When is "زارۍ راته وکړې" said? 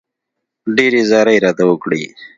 1.11-2.03